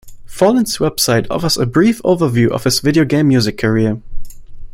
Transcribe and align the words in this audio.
Follin's 0.25 0.79
website 0.79 1.27
offers 1.29 1.57
a 1.57 1.65
brief 1.67 2.01
overview 2.01 2.49
of 2.49 2.63
his 2.63 2.79
video 2.79 3.05
game 3.05 3.27
music 3.27 3.59
career. 3.59 4.01